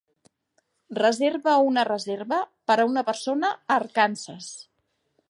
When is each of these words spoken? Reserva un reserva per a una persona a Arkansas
Reserva 0.99 1.57
un 1.67 1.77
reserva 1.89 2.39
per 2.71 2.79
a 2.81 2.87
una 2.93 3.05
persona 3.11 3.53
a 3.55 3.77
Arkansas 3.81 4.53